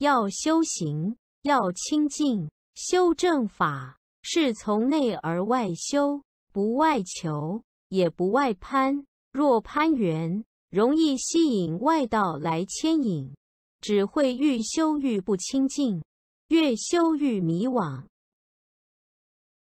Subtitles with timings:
[0.00, 6.22] 要修行，要清净，修正法是从内而外修，
[6.54, 13.34] 不外求，也不外攀，若攀缘容易吸引外道来牵引，
[13.82, 16.02] 只会愈修愈不清净，
[16.48, 18.04] 越修愈迷惘。